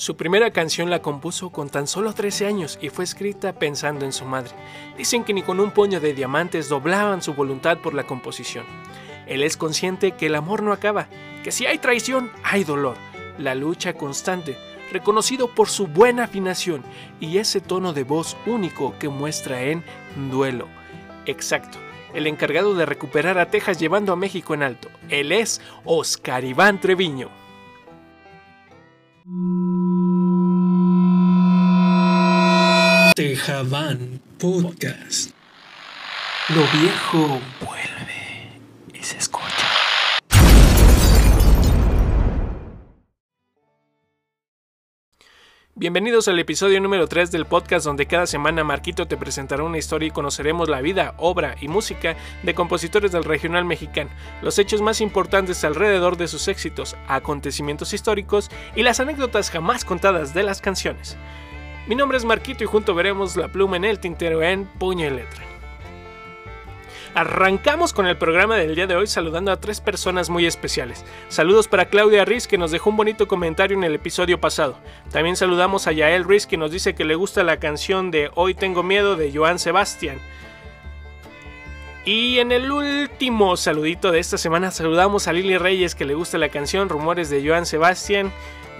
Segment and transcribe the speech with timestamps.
[0.00, 4.14] Su primera canción la compuso con tan solo 13 años y fue escrita pensando en
[4.14, 4.52] su madre.
[4.96, 8.64] Dicen que ni con un puño de diamantes doblaban su voluntad por la composición.
[9.26, 11.08] Él es consciente que el amor no acaba,
[11.44, 12.96] que si hay traición, hay dolor.
[13.36, 14.56] La lucha constante,
[14.90, 16.82] reconocido por su buena afinación
[17.20, 19.84] y ese tono de voz único que muestra en
[20.30, 20.66] duelo.
[21.26, 21.76] Exacto,
[22.14, 24.88] el encargado de recuperar a Texas llevando a México en alto.
[25.10, 27.28] Él es Oscar Iván Treviño.
[33.50, 35.32] Tejabán Podcast.
[36.50, 38.48] Lo viejo vuelve
[38.94, 39.66] y se escucha.
[45.74, 50.06] Bienvenidos al episodio número 3 del podcast donde cada semana Marquito te presentará una historia
[50.06, 54.10] y conoceremos la vida, obra y música de compositores del regional mexicano,
[54.42, 60.34] los hechos más importantes alrededor de sus éxitos, acontecimientos históricos y las anécdotas jamás contadas
[60.34, 61.16] de las canciones.
[61.90, 65.10] Mi nombre es Marquito y junto veremos la pluma en el tintero en puño y
[65.10, 65.42] letra.
[67.16, 71.04] Arrancamos con el programa del día de hoy saludando a tres personas muy especiales.
[71.28, 74.78] Saludos para Claudia Riz que nos dejó un bonito comentario en el episodio pasado.
[75.10, 78.54] También saludamos a Yael Riz que nos dice que le gusta la canción de Hoy
[78.54, 80.20] tengo miedo de Joan Sebastián.
[82.04, 86.38] Y en el último saludito de esta semana saludamos a Lili Reyes que le gusta
[86.38, 88.30] la canción Rumores de Joan Sebastián.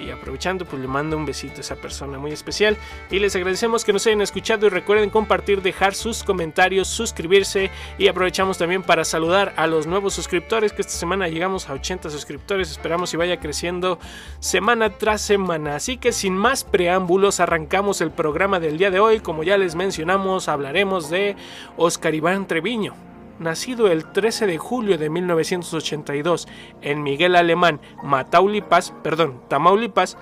[0.01, 2.77] Y aprovechando, pues le mando un besito a esa persona muy especial.
[3.11, 7.71] Y les agradecemos que nos hayan escuchado y recuerden compartir, dejar sus comentarios, suscribirse.
[7.99, 12.11] Y aprovechamos también para saludar a los nuevos suscriptores, que esta semana llegamos a 80
[12.11, 12.71] suscriptores.
[12.71, 13.99] Esperamos y vaya creciendo
[14.39, 15.77] semana tras semana.
[15.77, 19.21] Así que sin más preámbulos, arrancamos el programa del día de hoy.
[19.21, 21.37] Como ya les mencionamos, hablaremos de
[21.77, 23.10] Oscar Iván Treviño
[23.41, 26.47] nacido el 13 de julio de 1982
[26.83, 30.17] en Miguel Alemán, Mataulipas, perdón, Tamaulipas,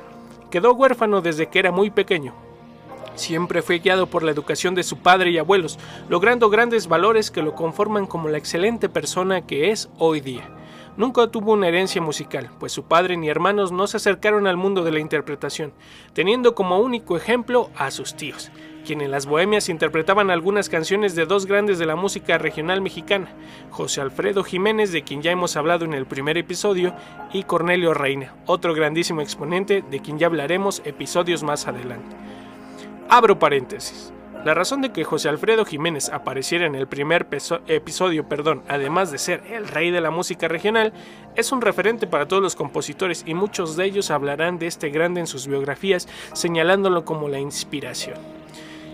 [0.50, 2.33] quedó huérfano desde que era muy pequeño.
[3.16, 7.42] Siempre fue guiado por la educación de su padre y abuelos, logrando grandes valores que
[7.42, 10.48] lo conforman como la excelente persona que es hoy día.
[10.96, 14.84] Nunca tuvo una herencia musical, pues su padre ni hermanos no se acercaron al mundo
[14.84, 15.73] de la interpretación,
[16.12, 18.51] teniendo como único ejemplo a sus tíos,
[18.89, 23.29] quienes en las bohemias interpretaban algunas canciones de dos grandes de la música regional mexicana,
[23.69, 26.95] José Alfredo Jiménez, de quien ya hemos hablado en el primer episodio,
[27.31, 32.17] y Cornelio Reina, otro grandísimo exponente de quien ya hablaremos episodios más adelante.
[33.11, 34.11] Abro paréntesis.
[34.43, 37.29] La razón de que José Alfredo Jiménez apareciera en el primer
[37.67, 40.95] episodio, perdón, además de ser el rey de la música regional,
[41.37, 45.20] es un referente para todos los compositores y muchos de ellos hablarán de este grande
[45.20, 48.38] en sus biografías, señalándolo como la inspiración.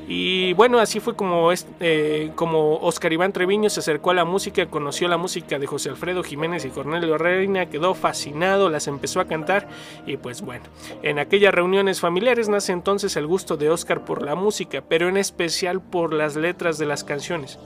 [0.06, 1.50] Y bueno, así fue como,
[1.80, 5.88] eh, como Oscar Iván Treviño se acercó a la música, conoció la música de José
[5.88, 9.66] Alfredo Jiménez y Cornelio Reina, quedó fascinado, las empezó a cantar
[10.06, 10.64] y pues bueno,
[11.02, 15.16] en aquellas reuniones familiares nace entonces el gusto de Oscar por la música, pero en
[15.16, 17.58] especial por las letras de las canciones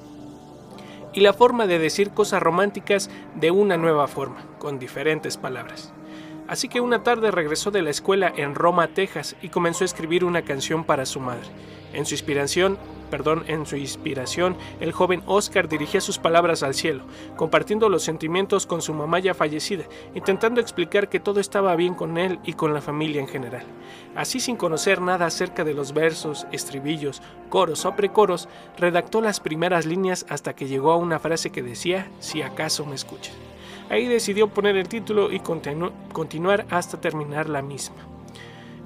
[1.12, 5.92] y la forma de decir cosas románticas de una nueva forma, con diferentes palabras.
[6.46, 10.24] Así que una tarde regresó de la escuela en Roma, Texas, y comenzó a escribir
[10.24, 11.48] una canción para su madre.
[11.92, 12.78] En su inspiración,
[13.10, 17.04] perdón, en su inspiración, el joven Oscar dirigía sus palabras al cielo,
[17.36, 19.84] compartiendo los sentimientos con su mamá ya fallecida,
[20.14, 23.64] intentando explicar que todo estaba bien con él y con la familia en general.
[24.14, 29.86] Así sin conocer nada acerca de los versos, estribillos, coros o precoros, redactó las primeras
[29.86, 33.34] líneas hasta que llegó a una frase que decía, si acaso me escuchas.
[33.90, 37.96] Ahí decidió poner el título y continuar hasta terminar la misma.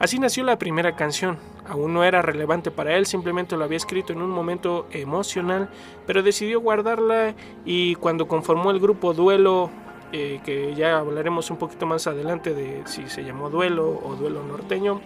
[0.03, 1.39] Así nació la primera canción.
[1.65, 5.71] Aún no era relevante para él, simplemente lo había escrito en un momento emocional,
[6.09, 9.71] pero decidió guardarla y cuando conformó el grupo Duelo,
[10.11, 14.43] eh, que ya hablaremos un poquito más adelante de si se llamó Duelo o Duelo
[14.43, 15.01] Norteño,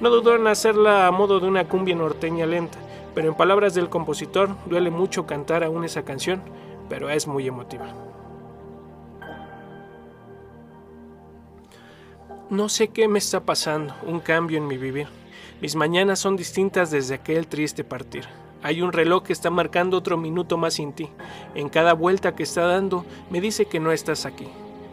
[0.00, 2.76] no dudó en hacerla a modo de una cumbia norteña lenta,
[3.14, 6.42] pero en palabras del compositor, duele mucho cantar aún esa canción,
[6.90, 7.86] pero es muy emotiva.
[12.48, 15.08] No sé qué me está pasando, un cambio en mi vivir.
[15.60, 18.24] Mis mañanas son distintas desde aquel triste partir.
[18.62, 21.08] Hay un reloj que está marcando otro minuto más sin ti.
[21.56, 24.46] En cada vuelta que está dando me dice que no estás aquí.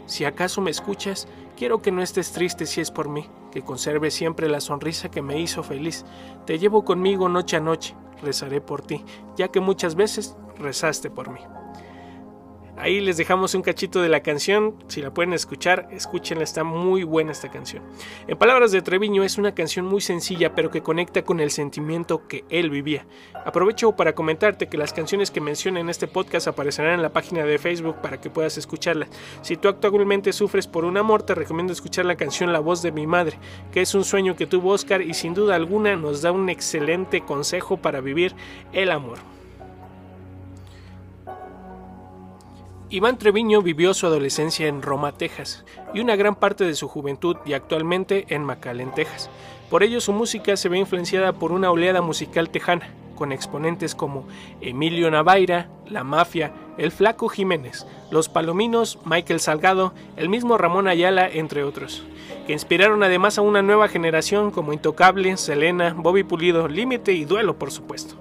[0.06, 4.10] Si acaso me escuchas, quiero que no estés triste si es por mí, que conserve
[4.10, 6.04] siempre la sonrisa que me hizo feliz.
[6.46, 9.04] Te llevo conmigo noche a noche, rezaré por ti,
[9.36, 11.40] ya que muchas veces rezaste por mí.
[12.76, 17.04] Ahí les dejamos un cachito de la canción, si la pueden escuchar, escúchenla, está muy
[17.04, 17.84] buena esta canción.
[18.26, 22.26] En palabras de Treviño es una canción muy sencilla pero que conecta con el sentimiento
[22.26, 23.06] que él vivía.
[23.44, 27.44] Aprovecho para comentarte que las canciones que mencioné en este podcast aparecerán en la página
[27.44, 29.08] de Facebook para que puedas escucharlas.
[29.42, 32.90] Si tú actualmente sufres por un amor, te recomiendo escuchar la canción La voz de
[32.90, 33.38] mi madre,
[33.72, 37.20] que es un sueño que tuvo Oscar y sin duda alguna nos da un excelente
[37.20, 38.34] consejo para vivir
[38.72, 39.18] el amor.
[42.90, 45.64] Iván Treviño vivió su adolescencia en Roma, Texas,
[45.94, 49.30] y una gran parte de su juventud y actualmente en McAllen, Texas.
[49.70, 54.26] Por ello su música se ve influenciada por una oleada musical tejana, con exponentes como
[54.60, 61.26] Emilio Navaira, La Mafia, El Flaco Jiménez, Los Palominos, Michael Salgado, el mismo Ramón Ayala,
[61.28, 62.04] entre otros,
[62.46, 67.58] que inspiraron además a una nueva generación como Intocable, Selena, Bobby Pulido, Límite y Duelo,
[67.58, 68.16] por supuesto.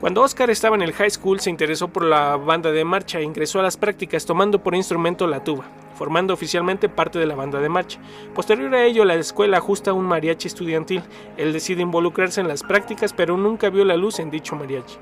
[0.00, 3.22] Cuando Oscar estaba en el high school se interesó por la banda de marcha e
[3.22, 5.64] ingresó a las prácticas tomando por instrumento la tuba,
[5.94, 8.00] formando oficialmente parte de la banda de marcha.
[8.34, 11.02] Posterior a ello, la escuela ajusta un mariachi estudiantil.
[11.36, 14.96] Él decide involucrarse en las prácticas, pero nunca vio la luz en dicho mariachi.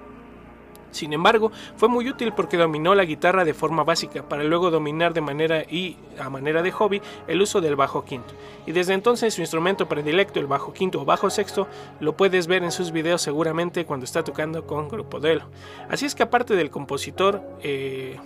[0.90, 5.14] Sin embargo, fue muy útil porque dominó la guitarra de forma básica, para luego dominar
[5.14, 8.34] de manera y a manera de hobby el uso del bajo quinto.
[8.66, 11.68] Y desde entonces su instrumento predilecto, el bajo quinto o bajo sexto,
[12.00, 15.44] lo puedes ver en sus videos seguramente cuando está tocando con Grupo Delo.
[15.88, 18.18] Así es que aparte del compositor, eh,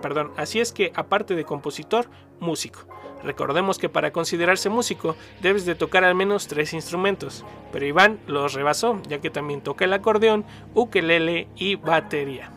[0.00, 2.08] perdón, así es que aparte de compositor,
[2.40, 2.86] músico.
[3.22, 8.54] Recordemos que para considerarse músico debes de tocar al menos tres instrumentos, pero Iván los
[8.54, 10.44] rebasó, ya que también toca el acordeón,
[10.74, 12.50] ukelele y batería.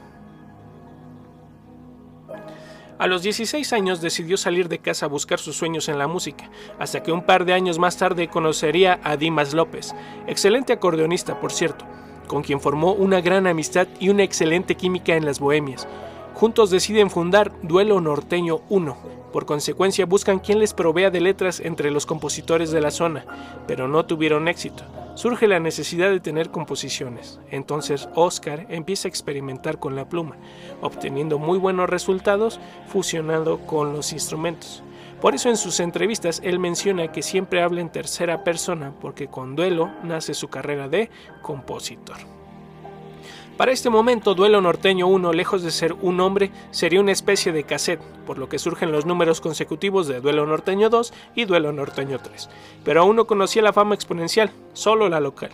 [2.99, 6.49] A los 16 años decidió salir de casa a buscar sus sueños en la música,
[6.79, 9.93] hasta que un par de años más tarde conocería a Dimas López,
[10.27, 11.85] excelente acordeonista por cierto,
[12.27, 15.87] con quien formó una gran amistad y una excelente química en las bohemias.
[16.33, 18.97] Juntos deciden fundar Duelo Norteño 1,
[19.33, 23.25] por consecuencia buscan quien les provea de letras entre los compositores de la zona,
[23.65, 24.83] pero no tuvieron éxito.
[25.15, 27.39] Surge la necesidad de tener composiciones.
[27.49, 30.37] Entonces Oscar empieza a experimentar con la pluma,
[30.81, 34.83] obteniendo muy buenos resultados fusionando con los instrumentos.
[35.19, 39.55] Por eso en sus entrevistas él menciona que siempre habla en tercera persona porque con
[39.55, 41.09] duelo nace su carrera de
[41.41, 42.17] compositor.
[43.57, 47.65] Para este momento, Duelo Norteño 1, lejos de ser un nombre, sería una especie de
[47.65, 52.17] cassette, por lo que surgen los números consecutivos de Duelo Norteño 2 y Duelo Norteño
[52.17, 52.49] 3.
[52.83, 55.51] Pero aún no conocía la fama exponencial, solo la local.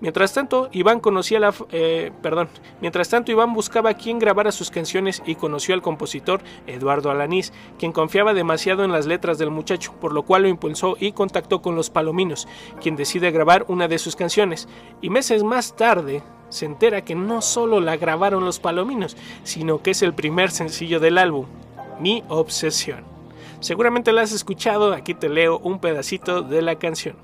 [0.00, 2.48] Mientras tanto, Iván conocía la, eh, perdón,
[2.80, 7.90] mientras tanto Iván buscaba quién grabara sus canciones y conoció al compositor Eduardo Alanís, quien
[7.90, 11.74] confiaba demasiado en las letras del muchacho, por lo cual lo impulsó y contactó con
[11.74, 12.46] los Palominos,
[12.80, 14.68] quien decide grabar una de sus canciones.
[15.02, 19.92] Y meses más tarde, se entera que no solo la grabaron los Palominos, sino que
[19.92, 21.46] es el primer sencillo del álbum,
[21.98, 23.04] Mi Obsesión.
[23.60, 27.16] Seguramente la has escuchado, aquí te leo un pedacito de la canción.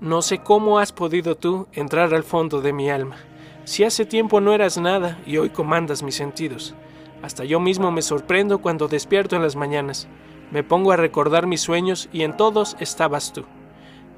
[0.00, 3.16] No sé cómo has podido tú entrar al fondo de mi alma,
[3.64, 6.74] si hace tiempo no eras nada y hoy comandas mis sentidos.
[7.22, 10.06] Hasta yo mismo me sorprendo cuando despierto en las mañanas,
[10.50, 13.44] me pongo a recordar mis sueños y en todos estabas tú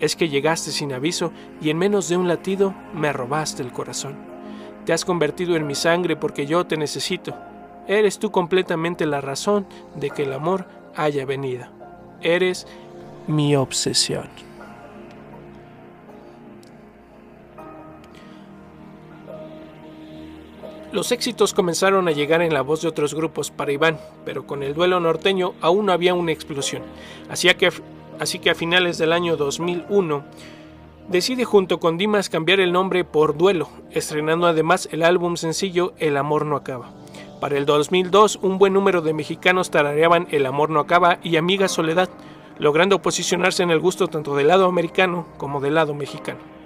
[0.01, 4.17] es que llegaste sin aviso y en menos de un latido me robaste el corazón.
[4.85, 7.35] Te has convertido en mi sangre porque yo te necesito.
[7.87, 9.67] Eres tú completamente la razón
[9.97, 11.67] de que el amor haya venido.
[12.21, 12.67] Eres
[13.27, 14.29] mi obsesión.
[20.91, 24.63] Los éxitos comenzaron a llegar en la voz de otros grupos para Iván, pero con
[24.63, 26.83] el duelo norteño aún no había una explosión.
[27.29, 27.71] Hacía que
[28.21, 30.25] así que a finales del año 2001
[31.09, 36.17] decide junto con Dimas cambiar el nombre por Duelo, estrenando además el álbum sencillo El
[36.17, 36.91] amor no acaba.
[37.41, 41.69] Para el 2002 un buen número de mexicanos tarareaban El amor no acaba y Amiga
[41.69, 42.09] Soledad,
[42.59, 46.58] logrando posicionarse en el gusto tanto del lado americano como del lado mexicano.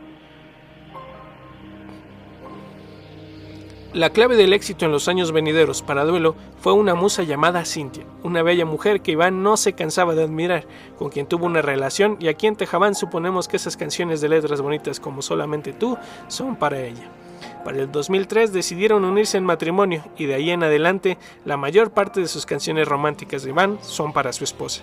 [3.95, 8.07] La clave del éxito en los años venideros para Duelo fue una musa llamada Cintia,
[8.23, 10.65] una bella mujer que Iván no se cansaba de admirar,
[10.99, 14.63] con quien tuvo una relación y aquí en Tejabán suponemos que esas canciones de letras
[14.63, 17.11] bonitas como Solamente tú son para ella.
[17.67, 22.23] Para el 2003 decidieron unirse en matrimonio y de ahí en adelante la mayor parte
[22.23, 24.81] de sus canciones románticas de Iván son para su esposa.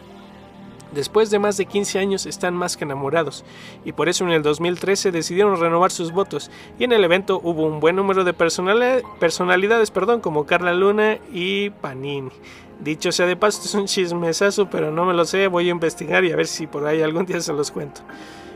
[0.92, 3.46] Después de más de 15 años están más que enamorados
[3.86, 7.66] y por eso en el 2013 decidieron renovar sus votos y en el evento hubo
[7.66, 12.32] un buen número de personalidades perdón, como Carla Luna y Panini.
[12.80, 16.26] Dicho sea de paso, es un chismesazo, pero no me lo sé, voy a investigar
[16.26, 18.02] y a ver si por ahí algún día se los cuento.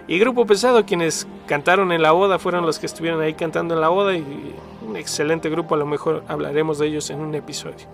[0.07, 3.81] Y Grupo Pesado, quienes cantaron en la boda, fueron los que estuvieron ahí cantando en
[3.81, 7.87] la boda y Un excelente grupo, a lo mejor hablaremos de ellos en un episodio.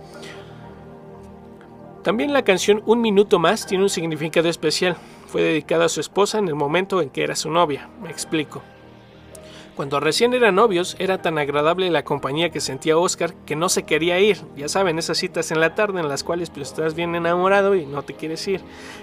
[2.09, 4.97] También la canción Un Minuto Más tiene un significado especial.
[5.27, 7.87] Fue dedicada a su esposa en el momento en que era su novia.
[8.01, 8.63] Me explico.
[9.75, 13.83] Cuando recién eran novios, era tan agradable la compañía que sentía Oscar que no se
[13.83, 14.39] quería ir.
[14.57, 17.85] Ya saben, esas citas en la tarde en las cuales pues, estás bien enamorado y
[17.85, 18.61] no te quieres ir.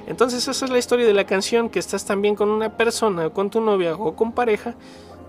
[0.09, 3.51] Entonces esa es la historia de la canción, que estás también con una persona, con
[3.51, 4.75] tu novia o con pareja,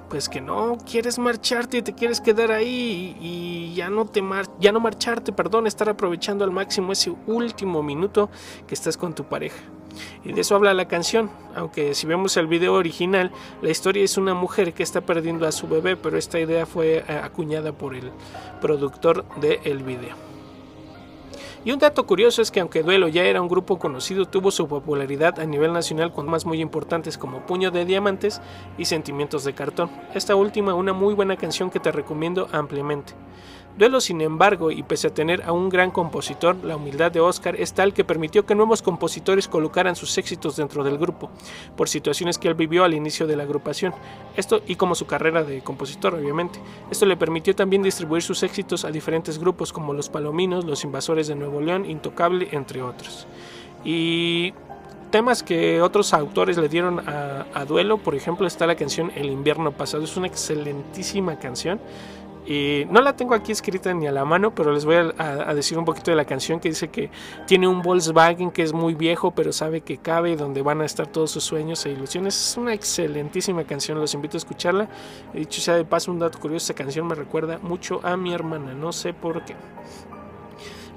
[0.10, 4.24] pues que no quieres marcharte y te quieres quedar ahí y, ya no te
[4.60, 8.30] ya no marcharte, perdón, estar aprovechando al máximo ese último minuto
[8.66, 9.58] que estás con tu pareja.
[10.24, 14.18] Y de eso habla la canción, aunque si vemos el video original, la historia es
[14.18, 17.96] una mujer que está perdiendo a su bebé, pero esta idea fue eh, acuñada por
[17.96, 18.12] el
[18.62, 20.27] productor del video.
[21.68, 24.70] Y un dato curioso es que aunque Duelo ya era un grupo conocido, tuvo su
[24.70, 28.40] popularidad a nivel nacional con más muy importantes como Puño de Diamantes
[28.78, 29.92] y Sentimientos de Cartón.
[30.14, 33.16] Esta última una muy buena canción que te recomiendo ampliamente.
[33.78, 37.56] Duelo, sin embargo, y pese a tener a un gran compositor, la humildad de Oscar
[37.56, 41.30] es tal que permitió que nuevos compositores colocaran sus éxitos dentro del grupo,
[41.76, 43.94] por situaciones que él vivió al inicio de la agrupación.
[44.36, 46.60] Esto y como su carrera de compositor, obviamente.
[46.90, 51.28] Esto le permitió también distribuir sus éxitos a diferentes grupos como Los Palominos, Los Invasores
[51.28, 53.28] de Nuevo León, Intocable, entre otros.
[53.86, 54.56] Y
[55.12, 59.72] temas que otros autores le dieron a, Duelo, por ejemplo, está la canción El invierno
[59.72, 61.80] pasado, es una excelentísima canción
[62.48, 65.78] y no la tengo aquí escrita ni a la mano, pero les voy a, decir
[65.78, 67.12] un poquito de la canción que dice que
[67.46, 71.08] tiene un Volkswagen que es muy viejo, pero sabe que cabe donde van a estar
[71.08, 72.52] todos sus sueños e ilusiones.
[72.52, 74.88] Es una excelentísima canción, los invito a escucharla.
[75.34, 78.34] He dicho sea de paso un dato curioso, esta canción me recuerda mucho a mi
[78.34, 79.56] hermana, no sé por qué.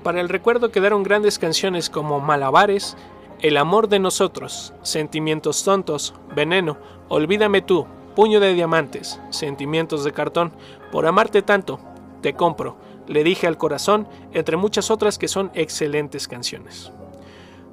[0.04, 2.96] Para el recuerdo quedaron grandes canciones como Malabares,
[3.40, 6.76] El amor de nosotros, Sentimientos tontos, Veneno,
[7.08, 10.52] Olvídame tú, Puño de diamantes, sentimientos de cartón,
[10.90, 11.78] por amarte tanto,
[12.22, 12.76] te compro,
[13.06, 16.92] le dije al corazón, entre muchas otras que son excelentes canciones.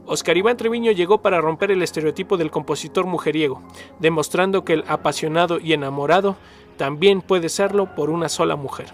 [0.05, 3.61] Oscar Iván Treviño llegó para romper el estereotipo del compositor mujeriego,
[3.99, 6.37] demostrando que el apasionado y enamorado
[6.77, 8.87] también puede serlo por una sola mujer.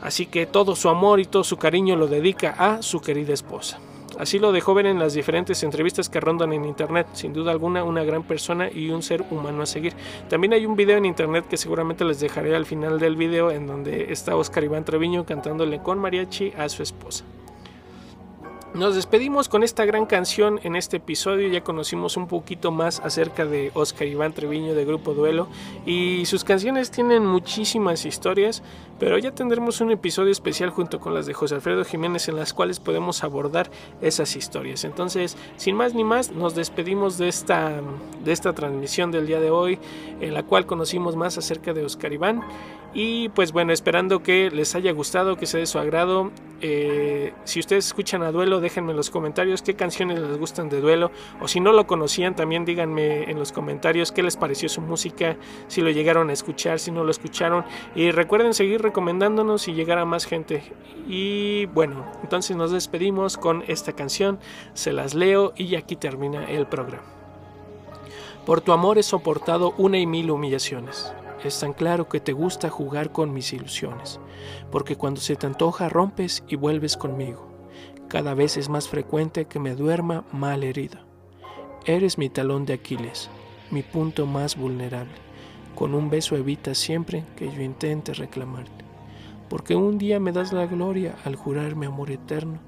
[0.00, 3.78] Así que todo su amor y todo su cariño lo dedica a su querida esposa.
[4.18, 7.06] Así lo dejó ver en las diferentes entrevistas que rondan en internet.
[7.12, 9.94] Sin duda alguna, una gran persona y un ser humano a seguir.
[10.28, 13.66] También hay un video en internet que seguramente les dejaré al final del video en
[13.66, 17.24] donde está Oscar Iván Treviño cantándole con mariachi a su esposa.
[18.74, 21.46] Nos despedimos con esta gran canción en este episodio.
[21.46, 25.46] Ya conocimos un poquito más acerca de Oscar Iván Treviño de Grupo Duelo
[25.86, 28.64] y sus canciones tienen muchísimas historias,
[28.98, 32.52] pero ya tendremos un episodio especial junto con las de José Alfredo Jiménez en las
[32.52, 33.70] cuales podemos abordar
[34.02, 34.82] esas historias.
[34.82, 37.80] Entonces, sin más ni más, nos despedimos de esta,
[38.24, 39.78] de esta transmisión del día de hoy
[40.20, 42.42] en la cual conocimos más acerca de Oscar Iván
[42.94, 46.30] y pues bueno, esperando que les haya gustado, que sea de su agrado.
[46.60, 50.80] Eh, si ustedes escuchan a Duelo, déjenme en los comentarios qué canciones les gustan de
[50.80, 51.10] Duelo.
[51.40, 55.36] O si no lo conocían, también díganme en los comentarios qué les pareció su música,
[55.66, 57.64] si lo llegaron a escuchar, si no lo escucharon.
[57.96, 60.62] Y recuerden seguir recomendándonos y llegar a más gente.
[61.08, 64.38] Y bueno, entonces nos despedimos con esta canción.
[64.74, 67.02] Se las leo y aquí termina el programa.
[68.46, 71.12] Por tu amor he soportado una y mil humillaciones
[71.48, 74.20] es tan claro que te gusta jugar con mis ilusiones,
[74.70, 77.48] porque cuando se te antoja rompes y vuelves conmigo.
[78.08, 80.98] Cada vez es más frecuente que me duerma mal herido.
[81.86, 83.28] Eres mi talón de Aquiles,
[83.70, 85.14] mi punto más vulnerable.
[85.74, 88.84] Con un beso evitas siempre que yo intente reclamarte,
[89.48, 92.58] porque un día me das la gloria al jurarme amor eterno,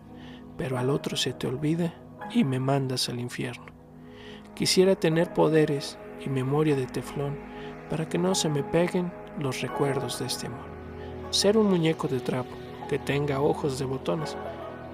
[0.59, 1.95] pero al otro se te olvida
[2.35, 3.67] y me mandas al infierno.
[4.55, 7.39] Quisiera tener poderes y memoria de teflón,
[7.91, 10.67] para que no se me peguen los recuerdos de este amor.
[11.31, 12.51] Ser un muñeco de trapo
[12.89, 14.37] que tenga ojos de botones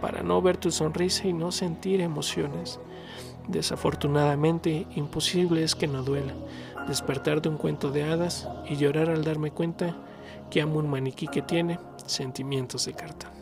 [0.01, 2.81] para no ver tu sonrisa y no sentir emociones.
[3.49, 6.35] Desafortunadamente, imposible es que no duela
[6.87, 9.97] despertar de un cuento de hadas y llorar al darme cuenta
[10.51, 13.33] que amo un maniquí que tiene sentimientos de carta.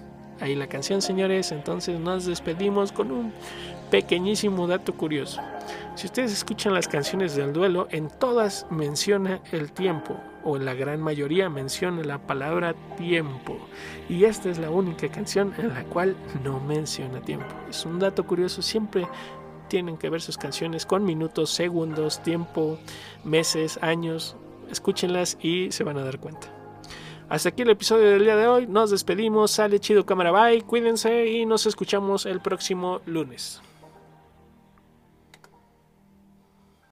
[0.41, 1.53] Ahí la canción, señores.
[1.53, 3.33] Entonces nos despedimos con un
[3.91, 5.41] pequeñísimo dato curioso.
[5.97, 10.75] Si ustedes escuchan las canciones del duelo, en todas menciona el tiempo, o en la
[10.75, 13.59] gran mayoría menciona la palabra tiempo.
[14.09, 17.55] Y esta es la única canción en la cual no menciona tiempo.
[17.69, 19.07] Es un dato curioso, siempre
[19.69, 22.79] tienen que ver sus canciones con minutos, segundos, tiempo,
[23.25, 24.37] meses, años.
[24.71, 26.60] Escúchenlas y se van a dar cuenta.
[27.31, 28.67] Hasta aquí el episodio del día de hoy.
[28.67, 29.53] Nos despedimos.
[29.53, 30.63] Sale chido cámara bye.
[30.63, 33.63] Cuídense y nos escuchamos el próximo lunes.